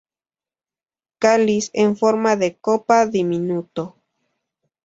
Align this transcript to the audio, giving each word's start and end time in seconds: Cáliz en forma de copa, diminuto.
Cáliz 1.19 1.69
en 1.83 1.95
forma 1.95 2.35
de 2.35 2.57
copa, 2.57 3.05
diminuto. 3.05 3.83